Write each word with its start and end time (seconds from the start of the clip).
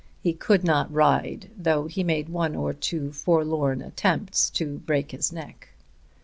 He 0.19 0.33
could 0.33 0.63
not 0.63 0.91
ride, 0.91 1.51
though 1.55 1.85
he 1.85 2.03
made 2.03 2.27
one 2.27 2.55
or 2.55 2.73
two 2.73 3.11
forlorn 3.11 3.83
attempts 3.83 4.49
to 4.49 4.79
break 4.79 5.11
his 5.11 5.31
neck. 5.31 5.69